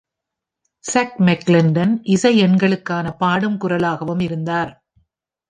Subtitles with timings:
[0.85, 4.71] Chuck McClendon இசை எண்களுக்கான பாடும் குரலாகவும் இருந்தார்.